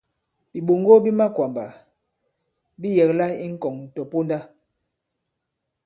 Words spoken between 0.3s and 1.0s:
Bìɓoŋgo